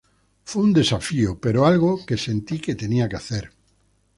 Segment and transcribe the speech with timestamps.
[0.45, 3.51] Fue un desafío, pero algo que sentí que tenía que hacer".